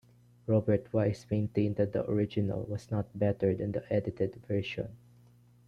[0.47, 4.87] Robert Wise maintained that the original was not better than the edited version.